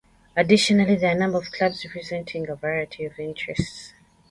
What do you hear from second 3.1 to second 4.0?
interests.